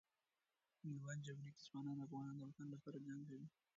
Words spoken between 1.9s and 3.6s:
افغانان د وطن لپاره جنګ کوي.